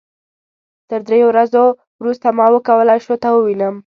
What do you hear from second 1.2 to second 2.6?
ورځو وروسته ما